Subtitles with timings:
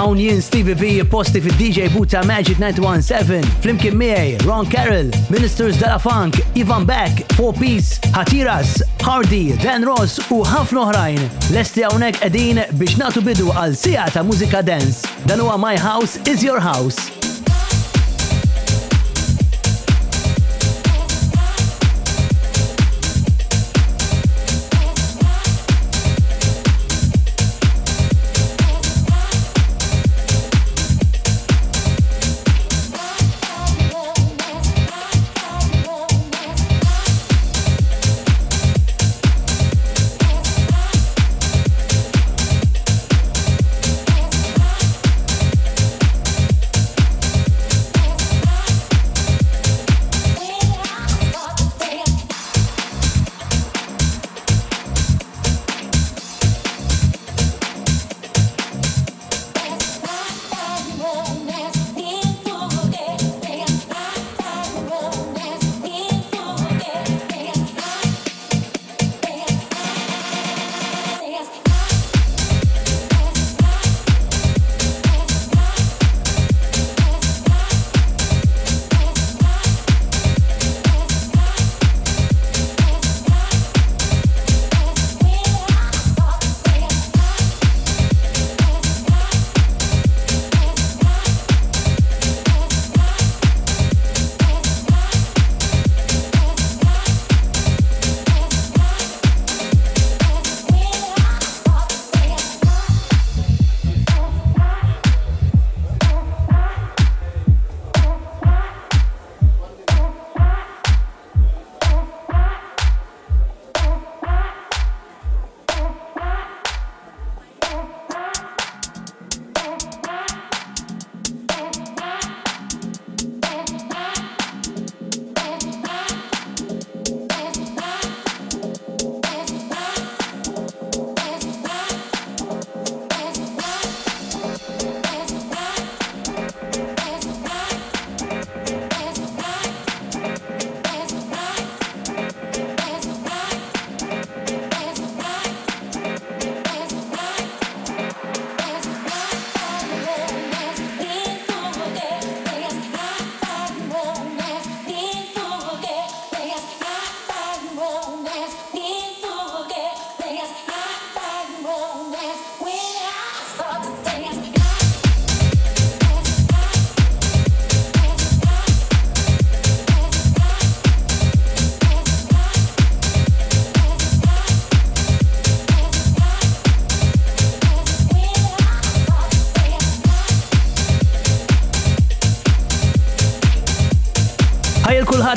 [0.01, 5.77] Hawn jien Stevie V posti fi dj Buta Magic 917, Flimkin Mie, Ron Carroll, Ministers
[5.77, 11.21] Della Funk, Ivan Beck, Four Piece, Hatiras, Hardy, Dan Ross u ħafna oħrajn.
[11.53, 15.05] Lesti hawnhekk edin biex natu bidu għal sija ta' muzika dance.
[15.29, 17.20] Dan huwa My House is Your House.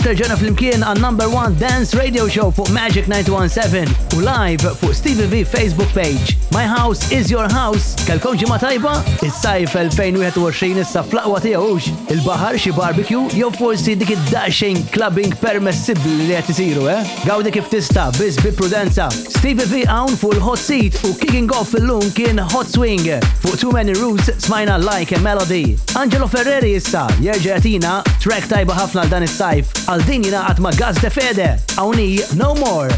[0.03, 5.25] terġena fl-imkien għal number one dance radio show for Magic 917 u live fuq Stevie
[5.43, 6.37] V Facebook page.
[6.51, 7.95] My House is Your House.
[8.05, 8.91] Kalkom ġimma tajba?
[9.25, 16.35] Is-sajf 2021 issa flaqwa tiegħux il-baħar xi barbecue jow forsi dik id-dashing clubbing permessibbli li
[16.35, 17.01] qed isiru, eh?
[17.27, 19.07] Gawdi kif tista' biss bi prudenza.
[19.13, 23.07] Steve V għawn fuq hot seat u kicking off illum kien Hot Swing
[23.45, 25.77] fuq Too Many Roots smajna Like a Melody.
[25.97, 30.75] Angelo Ferreri issa jerġa' jagħtina track tajba ħafna għal dan is-sajf għal din jingħaqad ma'
[30.77, 31.51] Gaz de Fede.
[31.81, 32.93] Awni No More.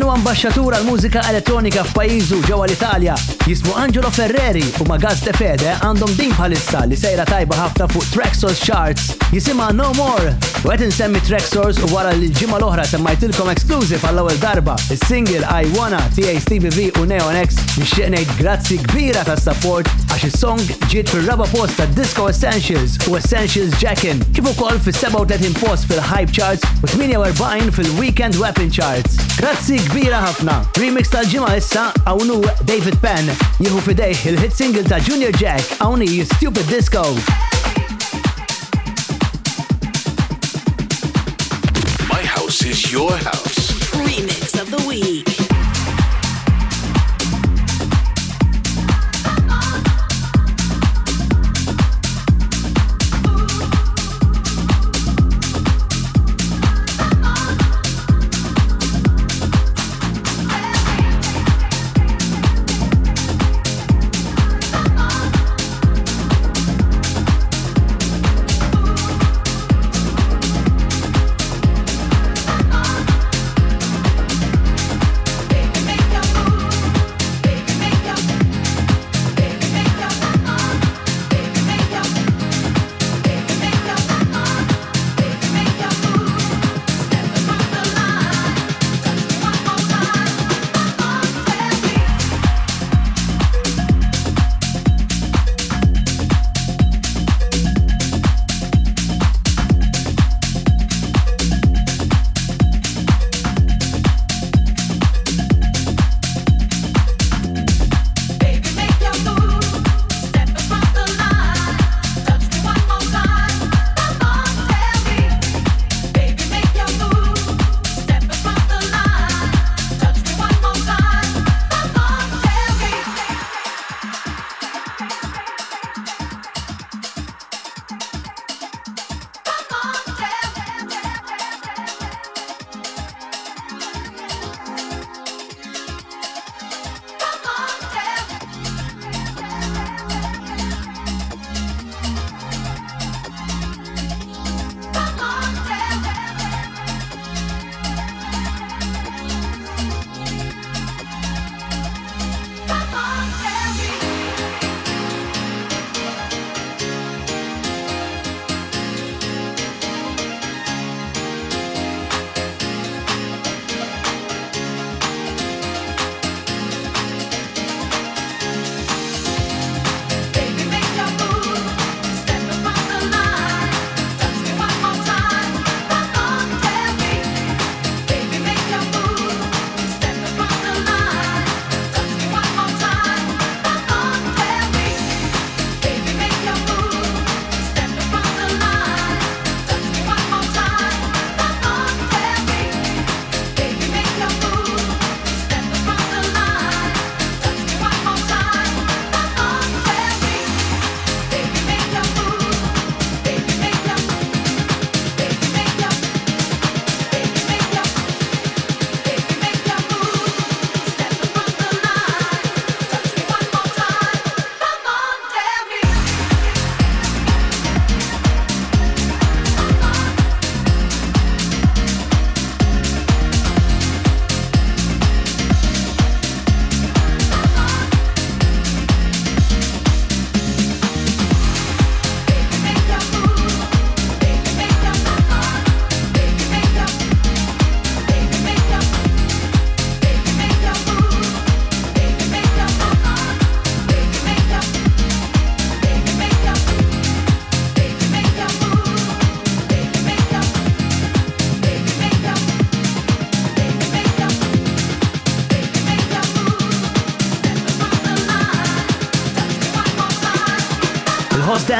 [0.00, 3.12] Dan huwa ambasċatur l mużika elettronika f'pajjiżu ġewwa l-Italja.
[3.50, 8.08] Jismu Angelo Ferreri u Magaz de Fede għandhom din bħalissa li sejra tajba ħafna fuq
[8.14, 10.32] Tracksource Charts jisima No More.
[10.64, 14.78] U qed insemmi Tracksource u wara li l-ġimgħa l-oħra semmajtilkom exclusive għall-ewwel darba.
[14.88, 20.24] Is-single I Wanna TA Stevie V u Neon X nixtieq ngħid grazzi kbira tas-support għax
[20.26, 20.60] il-song
[20.90, 26.64] ġiet fil-raba post ta' Disco Essentials u Essentials Jackin kif ukoll fil-37 post fil-Hype Charts
[26.82, 29.16] u 48 fil-Weekend Weapon Charts.
[29.38, 30.58] Grazzi kbira ħafna.
[30.82, 33.30] Remix tal-ġimgħa issa għawnu David Penn
[33.62, 37.06] jieħu fidejh il-hit single ta' Junior Jack għawni Stupid Disco.
[42.10, 43.68] My house is your house.
[44.02, 45.29] Remix of the week.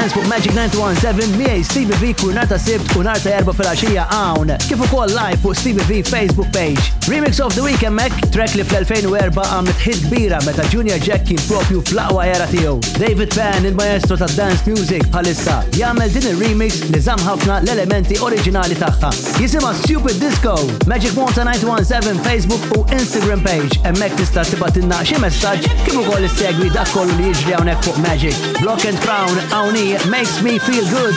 [0.01, 4.49] Dance fuq Magic 917 miej Stevie V narta sibt u narta erba fil-axija għawn.
[4.65, 6.81] Kif ukoll live fuq Stevie V Facebook page.
[7.11, 11.37] Remix of the Weekend Mac, track li fl-2004 għamlet hit kbira meta Junior Jack kien
[11.45, 12.79] propju fl-aqwa era tiegħu.
[12.97, 18.79] David Pan, il-maestro ta' dance music bħalissa, jagħmel din il-remix li żamm ħafna l-elementi oriġinali
[18.81, 19.13] tagħha.
[19.41, 20.55] Jisima Stupid Disco,
[20.89, 26.73] Magic Monta 917 Facebook u Instagram page, emmek tista' tibatilna xi messaġġ kif ukoll issegwi
[26.73, 28.41] dak kollu li jiġri hawnhekk fuq Magic.
[28.65, 31.15] Block and Crown hawnhekk makes me feel good.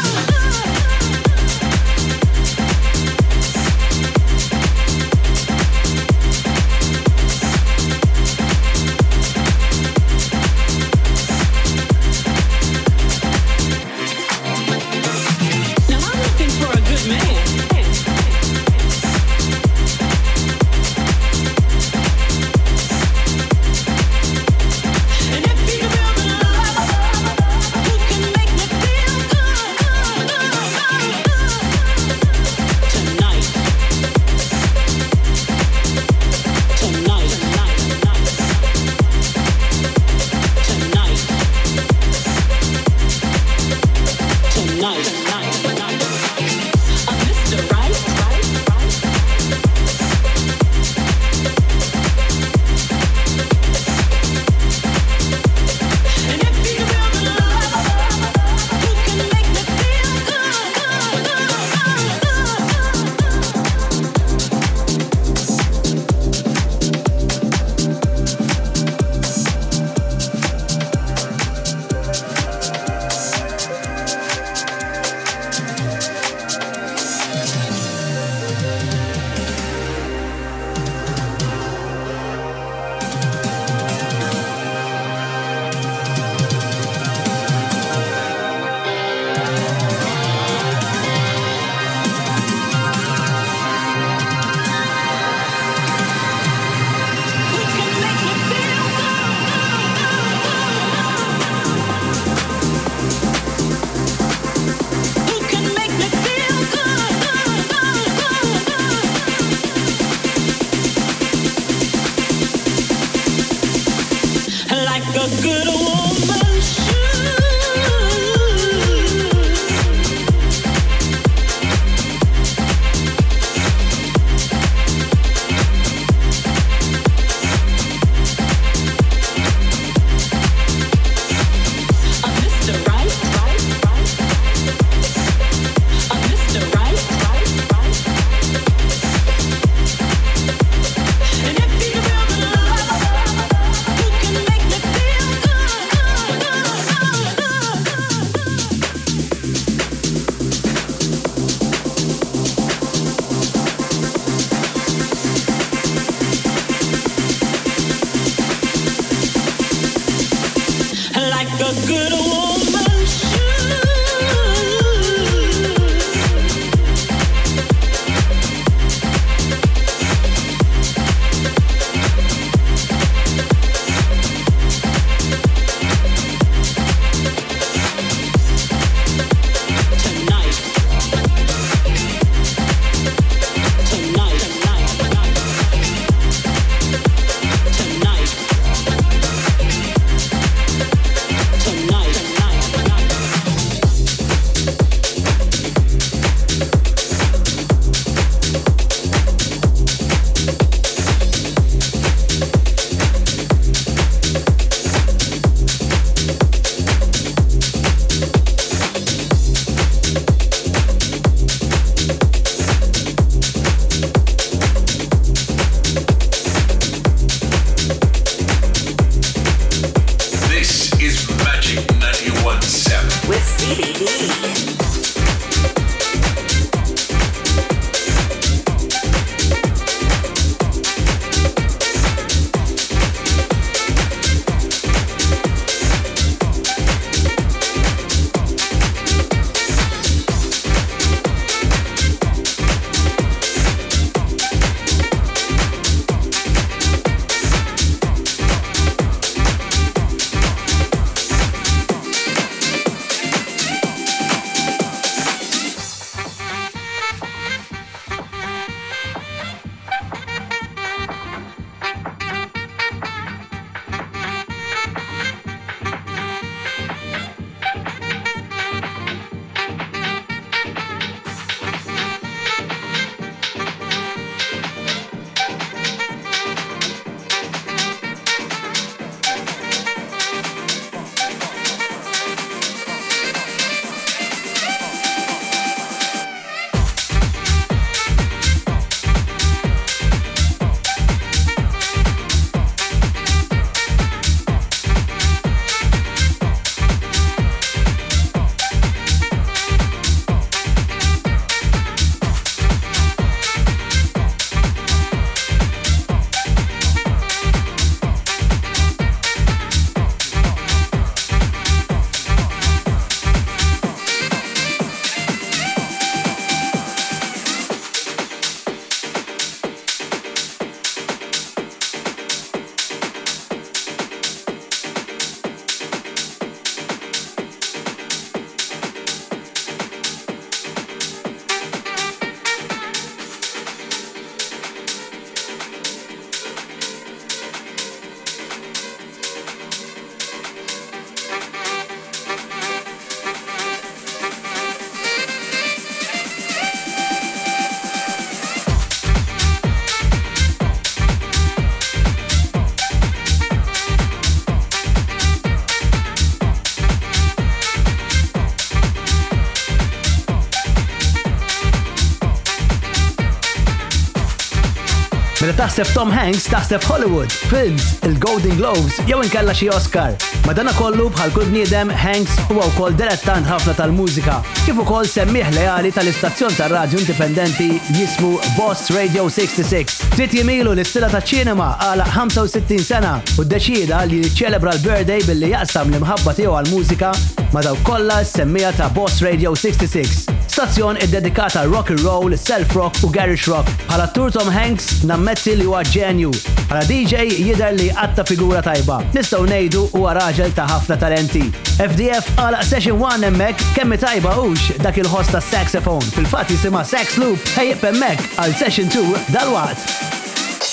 [365.64, 370.12] taħseb Tom Hanks, taħseb Hollywood, films, il-Golden Globes, jew inkella xi Oscar.
[370.44, 374.34] Madana kollu bħal kull bniedem Hanks huwa wkoll dilettant ħafna tal-mużika,
[374.66, 379.96] kif ukoll semmieħ leali tal-istazzjon tar-radju indipendenti jismu Boss Radio 66.
[380.18, 385.88] Trid jimilu l-istila ta' ċinema għal 65 sena u ddeċida li jiċċelebra l-birthday billi jaqsam
[385.94, 387.14] l-imħabba tiegħu għal-mużika
[387.56, 390.33] ma' kollha semmija ta' Boss Radio 66.
[390.56, 393.66] Stazzjon id-dedikata rock and roll, self-rock u garish rock.
[393.88, 396.28] Bħala tur Tom Hanks nammetti li huwa ġenju.
[396.70, 399.00] Bħala DJ jidher li għatta figura tajba.
[399.16, 401.42] Nistgħu ngħidu huwa raġel ta' ħafna talenti.
[401.82, 406.06] FDF għal session 1 hemmhekk kemm tajba hux dak il-ħosta saxophone.
[406.14, 410.70] Fil-fatt jisimha Sax Loop ħejjeb hemmhekk għal session 2 dal-waqt.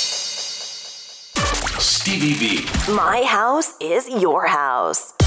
[1.81, 2.51] Stevie B.
[2.93, 5.17] My house is your house.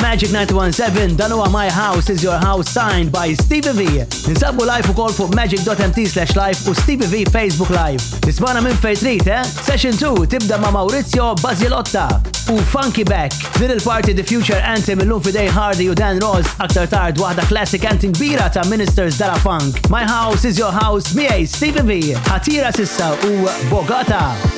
[0.00, 4.04] Magic 917 dan huwa My House is Your House signed by Stevie V.
[4.26, 8.00] Ninsabu live kol fuq magic.mt slash live u Stevie V Facebook Live.
[8.26, 9.42] Nismana minn trit, eh?
[9.42, 12.08] Session 2 tibda ma' Maurizio Bazilotta
[12.48, 13.32] u Funky Back.
[13.60, 17.84] Little party The Future Anthem illum fidej Hardy u Dan Ross aktar tard waħda classic
[17.84, 19.88] anthem bira ta' Ministers Dara Funk.
[19.90, 22.14] My House is Your House miej Stevie V.
[22.30, 24.51] Hatira sissa u Bogata.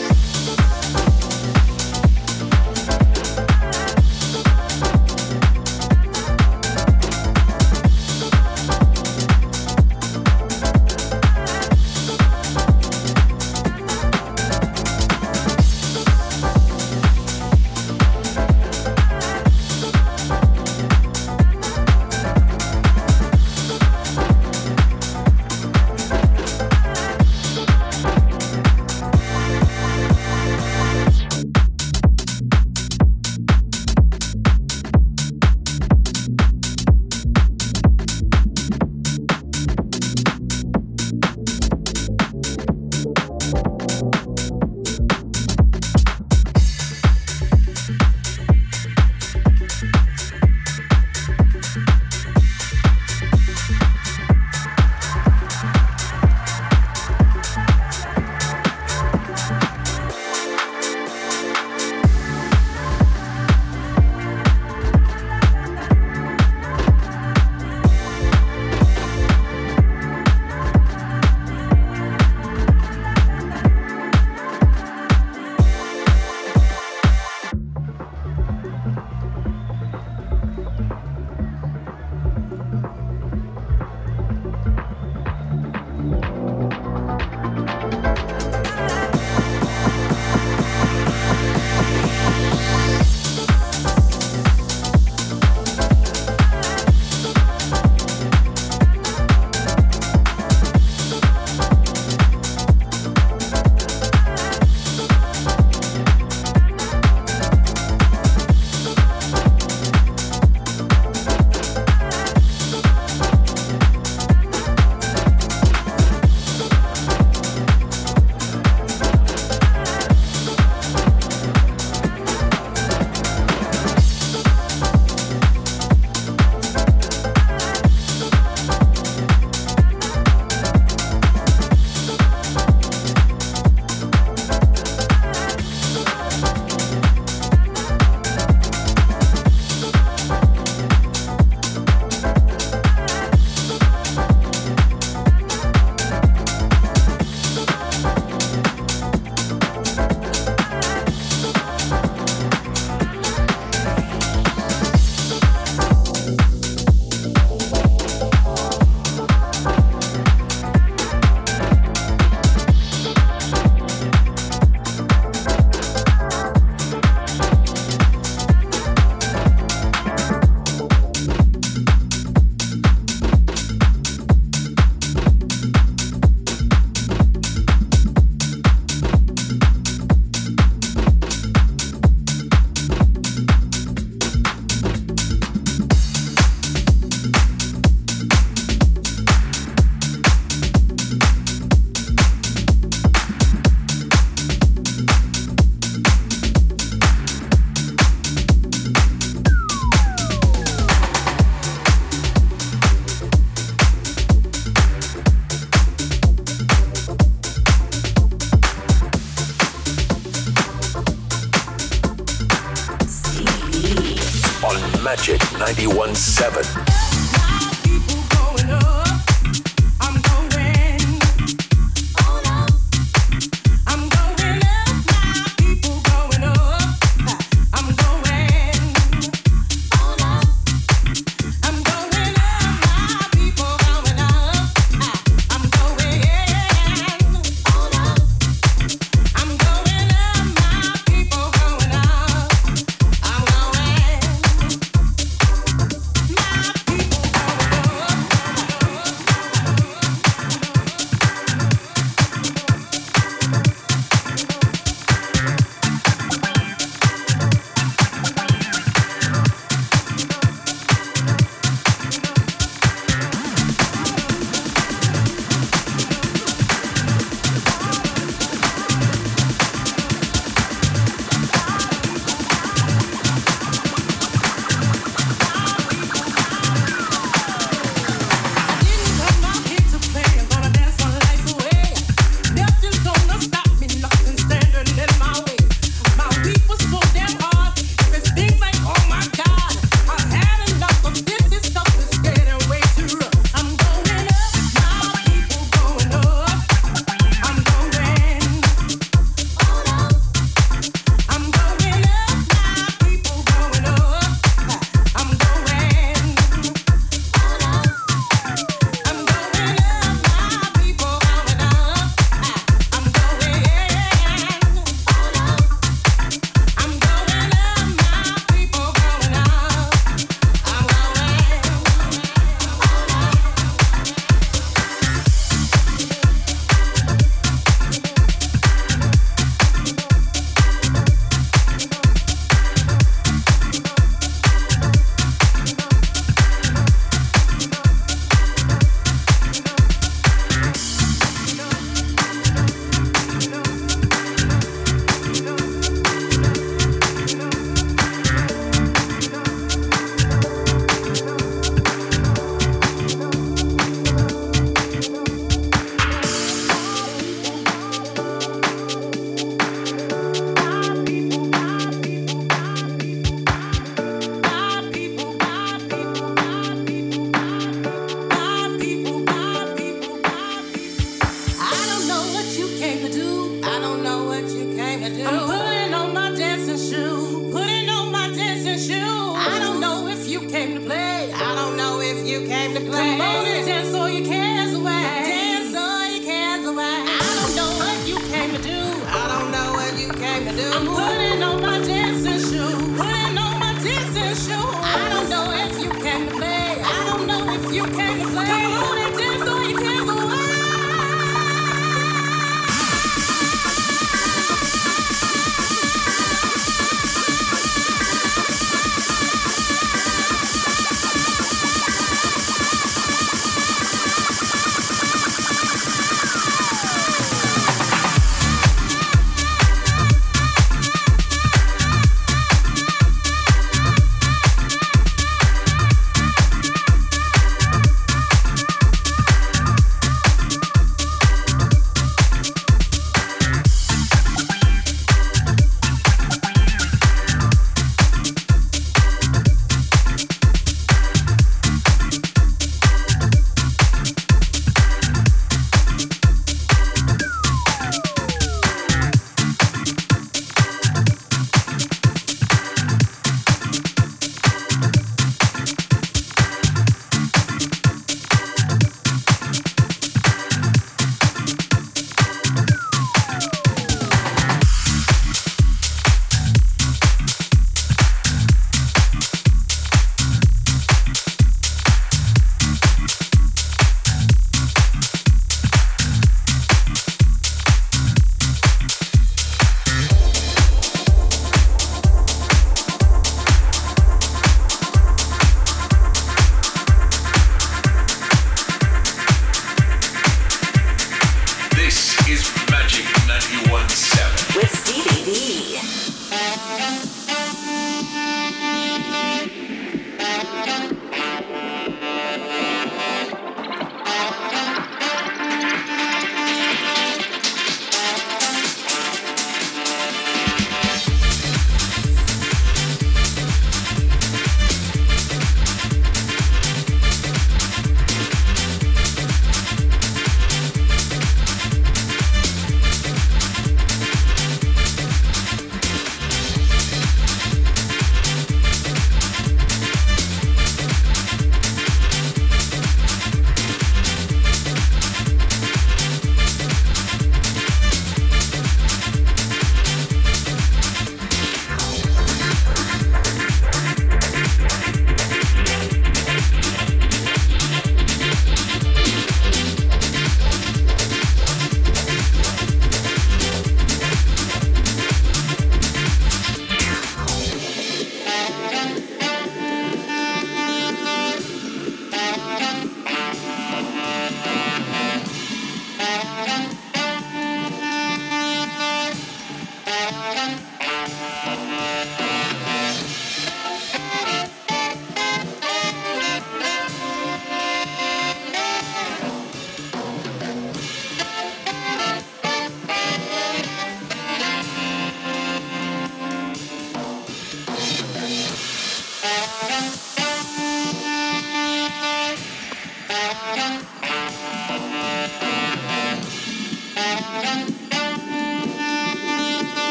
[216.14, 216.64] seven.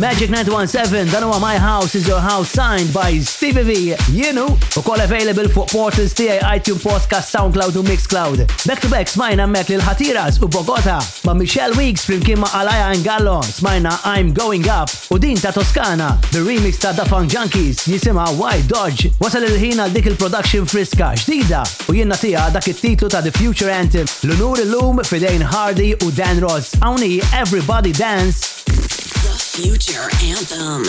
[0.00, 3.74] Magic 917, dan huwa My House is Your House signed by Stevie V,
[4.12, 4.46] jienu,
[4.76, 8.36] u kol available fuq portals TA, iTunes Podcast, SoundCloud u Mixcloud.
[8.66, 10.96] Back to back smajna mek lil ħatiras u Bogota
[11.28, 16.14] ma' Michelle Weeks flimkien ma' Alaya Ngallo smajna I'm Going Up u din ta' Toskana,
[16.32, 21.12] the remix ta' Da Funk Junkies jisima Why Dodge, wasal il ħina dik il-production friska
[21.26, 21.60] ġdida
[21.92, 25.92] u jenna tija dak il titlu ta' The Future Anthem l-unur l lum fidejn Hardy
[25.92, 26.72] u Dan Ross.
[26.80, 28.59] għawni Everybody Dance
[29.40, 30.84] Future Anthem.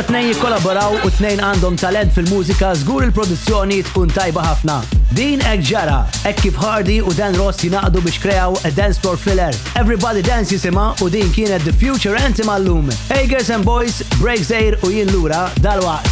[0.00, 4.76] meta t-nejn jikollaboraw u t-nejn għandhom talent fil-mużika zgur il-produzzjoni tkun tajba ħafna.
[5.16, 5.98] Din ek ġara,
[6.30, 9.56] ek kif Hardy u Dan Ross jinaqdu biex krejaw a dance floor filler.
[9.76, 12.88] Everybody Dance jisima u din kienet The Future Anthem għallum.
[13.10, 16.08] Hey girls and boys, break zair u jien lura dal-waqt.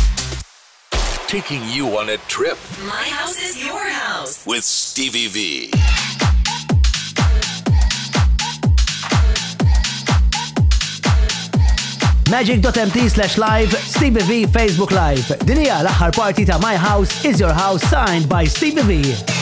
[1.29, 2.59] Taking you on a trip.
[2.89, 4.45] My house is your house.
[4.47, 5.71] With Stevie V.
[12.31, 15.25] magic.mt slash live, Stevie V Facebook Live.
[15.47, 19.38] Dinija l party ta' My House is Your House signed by Stevie V.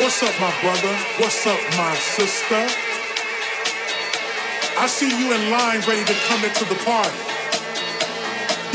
[0.00, 0.94] What's up, my brother?
[1.16, 2.68] What's up, my sister?
[4.76, 7.16] I see you in line ready to come into the party.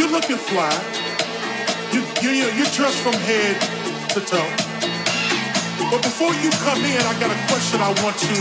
[0.01, 0.73] You're looking fly.
[1.93, 3.53] You, you, you're dressed from head
[4.17, 4.49] to toe.
[5.93, 8.37] But before you come in, I got a question I want to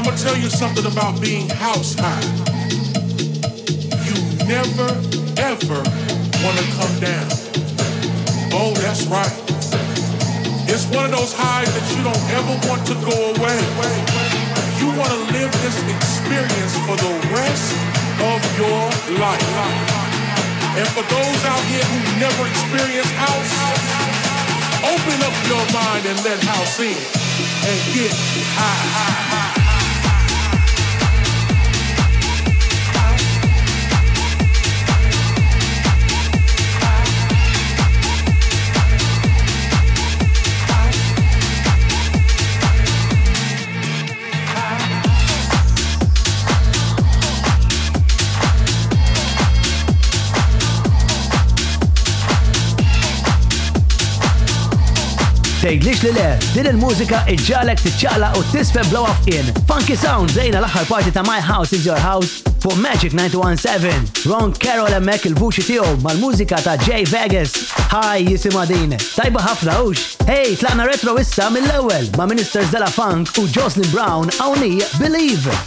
[0.00, 2.24] I'm gonna tell you something about being house high.
[4.00, 4.16] You
[4.48, 4.88] never,
[5.36, 5.76] ever
[6.40, 7.28] wanna come down.
[8.48, 9.28] Oh, that's right.
[10.72, 13.60] It's one of those highs that you don't ever want to go away.
[14.80, 17.68] You wanna live this experience for the rest
[18.24, 18.80] of your
[19.20, 19.52] life.
[20.80, 23.52] And for those out here who never experienced house,
[24.80, 26.96] open up your mind and let house in
[27.68, 28.16] and get
[28.56, 28.64] high.
[28.64, 29.39] high, high.
[55.70, 59.46] tgħidlix li le, din il-mużika iġġalek t-ċala u t tisfem blow up in.
[59.68, 64.26] Funky Sound zejna l axħar parti ta' My House is Your House for Magic 917.
[64.26, 67.70] Ron Carroll emmek il-vuċi tiegħu mal-mużika ta' Jay Vegas.
[67.94, 68.96] Hi jisima din.
[68.98, 70.16] Tajba ħafna ux.
[70.26, 75.60] Hey, tlana retro issa mill ewel ma' Ministers Della Funk u Jocelyn Brown għawni Believe.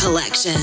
[0.00, 0.58] Collection.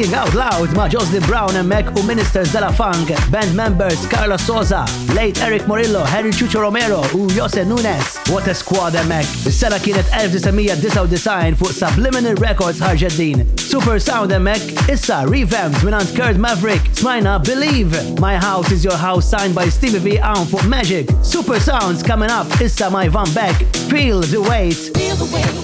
[0.00, 4.06] Singing Out Loud ma' Jocelyn Brown e and emmek u Ministers della Funk, band members
[4.06, 8.18] Carla Sosa, late Eric Morillo, Henry Chucho Romero u Jose Nunes.
[8.30, 9.26] What a squad emmek.
[9.44, 16.80] Is-sena kienet 1999 fuq Subliminal Records ħarġet Super Sound emmek issa revamped minant Kurt Maverick,
[16.94, 18.00] smajna Believe.
[18.18, 21.10] My House is Your House signed by Stevie V Aun fuq Magic.
[21.22, 23.54] Super Sounds coming up issa my Van Beck.
[23.92, 24.76] Feel the weight.
[24.96, 25.59] Feel the weight.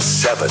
[0.00, 0.50] seven.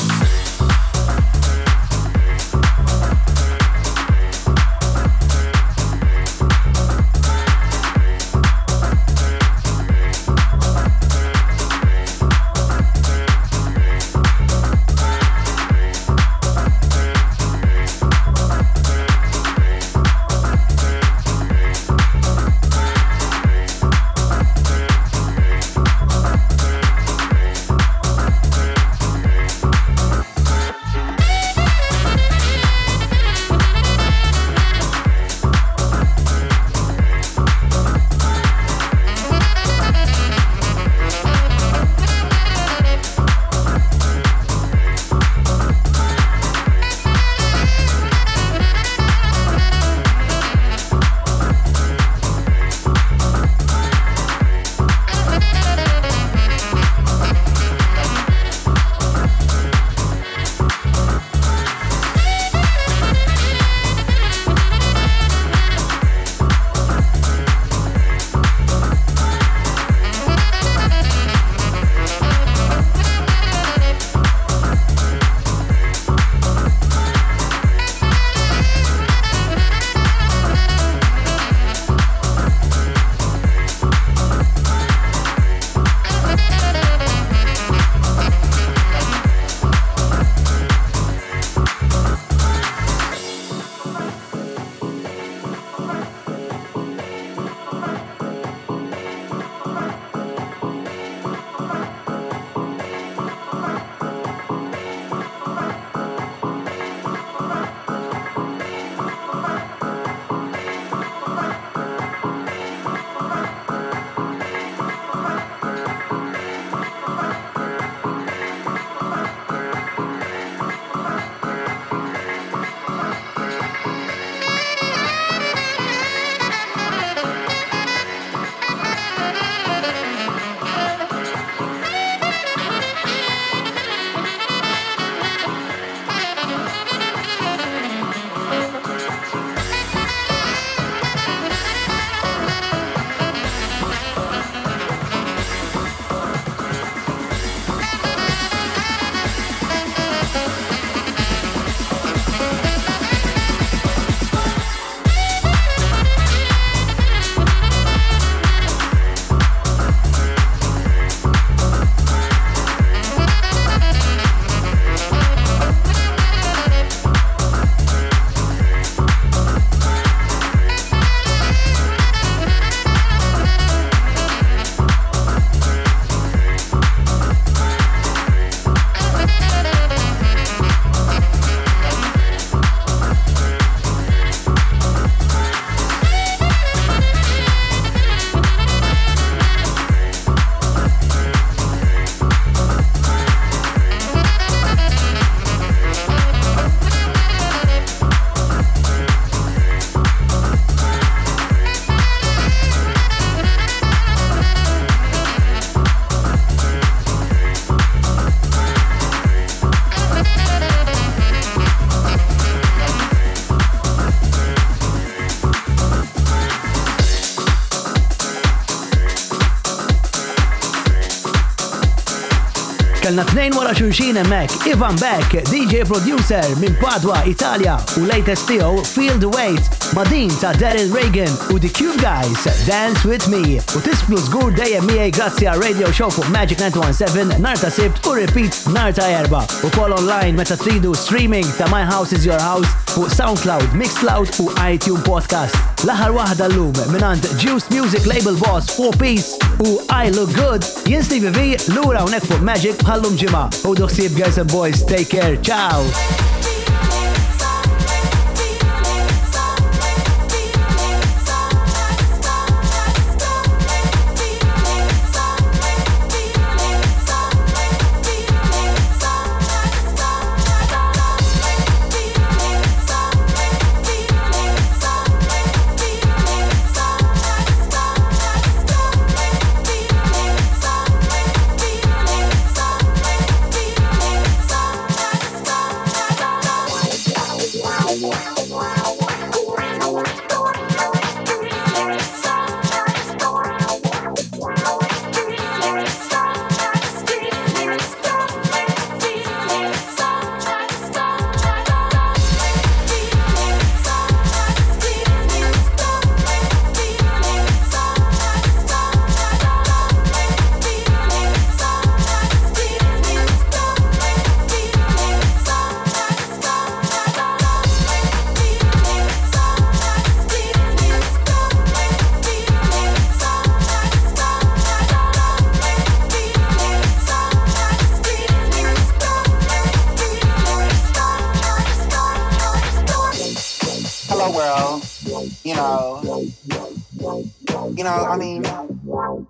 [223.11, 228.85] kellna tnejn wara xulxin emmek, Ivan Beck, DJ producer minn Padua, Italia, u latest tiegħu
[228.87, 233.81] Field Weight ma' din ta' Daryl Reagan u The Cube Guys Dance With Me u
[233.83, 238.61] tisplu zgur dejjem miej grazzi għal radio show fuq Magic 917 narta sibt u repeat
[238.71, 243.11] narta erba u kol online meta tridu streaming ta' My House Is Your House fuq
[243.17, 245.59] SoundCloud, Mixcloud u iTunes Podcast.
[245.81, 251.01] L-aħħar waħda llum minant Juice Music Label Boss 4 Piece u I Look Good jien
[251.07, 253.45] Stevie V lura hawnhekk fuq Magic bħallum ġimgħa.
[253.65, 255.81] U doħsieb guys and boys, take care, ciao!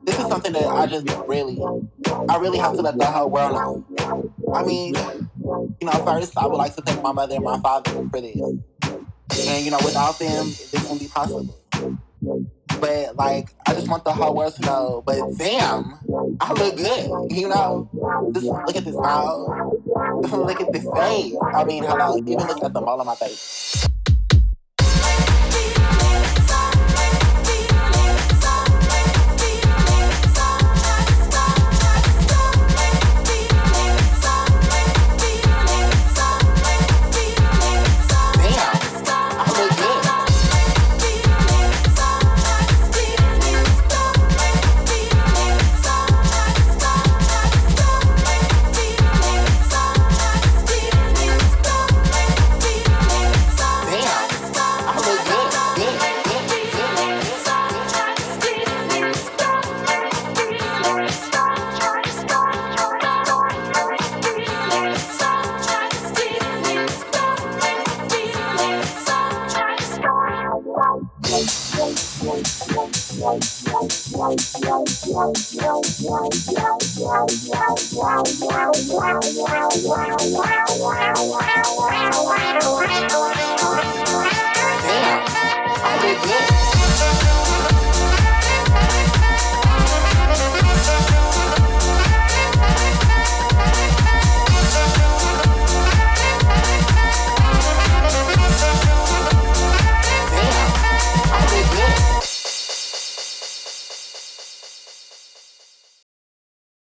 [0.05, 1.59] This is something that I just really,
[2.30, 3.51] I really have to let the whole world
[3.91, 4.26] know.
[4.53, 4.95] I mean,
[5.82, 8.36] you know, first I would like to thank my mother and my father for this.
[9.47, 11.53] And you know, without them, this wouldn't be possible.
[12.80, 15.03] But like, I just want the whole world to know.
[15.05, 15.99] But damn,
[16.39, 17.32] I look good.
[17.32, 17.89] You know,
[18.34, 19.82] just look at this smile.
[20.32, 21.36] look at this face.
[21.53, 22.18] I mean, hello.
[22.18, 23.89] Even look at the ball on my face.